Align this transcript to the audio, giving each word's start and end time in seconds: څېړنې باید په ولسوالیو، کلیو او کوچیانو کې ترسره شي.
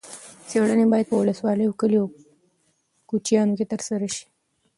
څېړنې 0.49 0.85
باید 0.91 1.05
په 1.09 1.15
ولسوالیو، 1.21 1.77
کلیو 1.79 2.01
او 2.03 2.09
کوچیانو 3.09 3.57
کې 3.57 3.65
ترسره 3.71 4.07
شي. 4.15 4.25